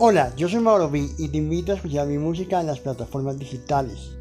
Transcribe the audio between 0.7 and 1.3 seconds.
B y